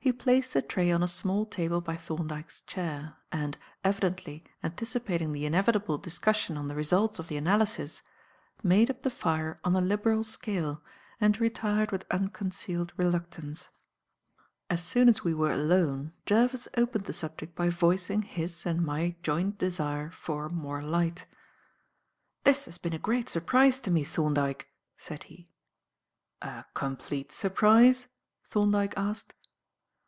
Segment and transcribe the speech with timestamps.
[0.00, 5.44] He placed the tray on a small table by Thorndyke's chair, and, evidently, anticipating the
[5.44, 8.00] inevitable discussion on the results of the analysis,
[8.62, 10.80] made up the fire on a liberal scale
[11.20, 13.68] and retired with unconcealed reluctance.
[14.70, 19.14] As soon as we were alone, Jervis opened the subject by voicing his and my
[19.22, 21.26] joint desire for "more light."
[22.44, 25.50] "This has been a great surprise to me, Thorndyke," said he.
[26.40, 28.06] "A complete surprise?"
[28.48, 29.34] Thorndyke asked.